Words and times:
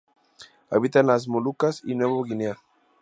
Habita 0.71 1.01
en 1.01 1.05
las 1.05 1.27
Molucas 1.27 1.83
y 1.85 1.93
Nueva 1.93 2.23
Guinea. 2.27 2.57